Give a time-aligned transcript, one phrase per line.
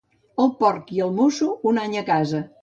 [0.43, 2.43] El porc i el mosso, un any a casa.